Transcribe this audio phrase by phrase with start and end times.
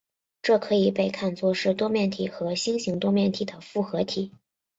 [0.41, 4.31] 这可以被看作是多面体和星形多面体的复合体。